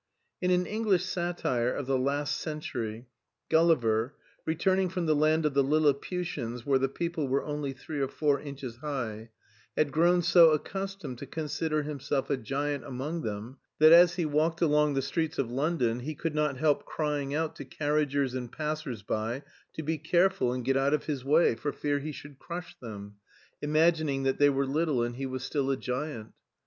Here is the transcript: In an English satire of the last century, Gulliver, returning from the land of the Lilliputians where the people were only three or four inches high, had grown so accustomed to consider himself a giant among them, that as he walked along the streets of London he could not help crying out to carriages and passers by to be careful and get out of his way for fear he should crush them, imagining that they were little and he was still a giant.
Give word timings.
In 0.41 0.49
an 0.49 0.65
English 0.65 1.05
satire 1.05 1.71
of 1.71 1.85
the 1.85 1.95
last 1.95 2.37
century, 2.39 3.05
Gulliver, 3.49 4.15
returning 4.47 4.89
from 4.89 5.05
the 5.05 5.13
land 5.15 5.45
of 5.45 5.53
the 5.53 5.63
Lilliputians 5.63 6.65
where 6.65 6.79
the 6.79 6.89
people 6.89 7.27
were 7.27 7.43
only 7.45 7.71
three 7.71 7.99
or 8.01 8.07
four 8.07 8.39
inches 8.39 8.77
high, 8.77 9.29
had 9.77 9.91
grown 9.91 10.23
so 10.23 10.53
accustomed 10.53 11.19
to 11.19 11.27
consider 11.27 11.83
himself 11.83 12.31
a 12.31 12.37
giant 12.37 12.83
among 12.83 13.21
them, 13.21 13.57
that 13.77 13.91
as 13.91 14.15
he 14.15 14.25
walked 14.25 14.59
along 14.59 14.95
the 14.95 15.03
streets 15.03 15.37
of 15.37 15.51
London 15.51 15.99
he 15.99 16.15
could 16.15 16.33
not 16.33 16.57
help 16.57 16.83
crying 16.83 17.35
out 17.35 17.55
to 17.57 17.63
carriages 17.63 18.33
and 18.33 18.51
passers 18.51 19.03
by 19.03 19.43
to 19.73 19.83
be 19.83 19.99
careful 19.99 20.51
and 20.51 20.65
get 20.65 20.75
out 20.75 20.95
of 20.95 21.05
his 21.05 21.23
way 21.23 21.53
for 21.53 21.71
fear 21.71 21.99
he 21.99 22.11
should 22.11 22.39
crush 22.39 22.75
them, 22.79 23.17
imagining 23.61 24.23
that 24.23 24.39
they 24.39 24.49
were 24.49 24.65
little 24.65 25.03
and 25.03 25.17
he 25.17 25.27
was 25.27 25.43
still 25.43 25.69
a 25.69 25.77
giant. 25.77 26.33